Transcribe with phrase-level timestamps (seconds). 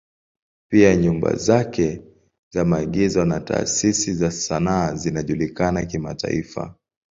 [0.71, 2.01] Pia nyumba zake
[2.53, 6.75] za maigizo na taasisi za sanaa zinajulikana kimataifa.